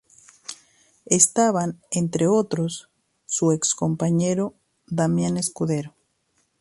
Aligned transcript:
Estaban 1.05 1.79
entre 1.91 2.25
otros, 2.25 2.89
su 3.27 3.51
ex-compañero 3.51 4.55
Damián 4.87 5.37
Escudero. 5.37 5.93